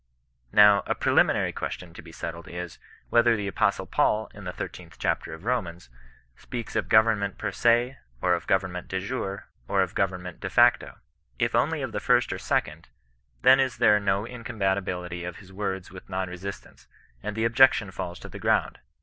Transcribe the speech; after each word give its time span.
Now, 0.51 0.81
a 0.87 0.95
preliminary 0.95 1.53
question 1.53 1.93
to 1.93 2.01
be 2.01 2.11
settled 2.11 2.47
is, 2.47 2.79
whether 3.11 3.35
the 3.37 3.47
Apostle 3.47 3.85
Paul, 3.85 4.31
in 4.33 4.45
the 4.45 4.51
13th 4.51 4.95
chapter 4.97 5.31
of 5.31 5.43
Romans, 5.45 5.89
speaks 6.35 6.75
of 6.75 6.89
government 6.89 7.37
per 7.37 7.51
se, 7.51 7.99
or 8.19 8.33
of 8.33 8.47
government 8.47 8.87
de 8.87 8.99
jure, 8.99 9.47
or 9.67 9.83
of 9.83 9.93
government 9.93 10.39
de 10.39 10.49
facto. 10.49 10.97
If 11.37 11.53
only 11.53 11.83
of 11.83 11.91
the 11.91 11.99
j'^r^^ 11.99 12.31
or 12.31 12.37
second^ 12.37 12.85
then 13.43 13.59
is 13.59 13.77
there 13.77 13.99
no 13.99 14.25
incompatibility 14.25 15.23
of 15.23 15.35
his 15.35 15.53
words 15.53 15.91
with 15.91 16.09
non 16.09 16.29
resist 16.29 16.65
ance, 16.65 16.87
and 17.21 17.35
the 17.35 17.45
objection 17.45 17.91
falls 17.91 18.17
to 18.21 18.27
the 18.27 18.39
ground. 18.39 18.79